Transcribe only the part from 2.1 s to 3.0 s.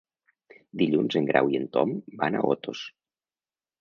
van a Otos.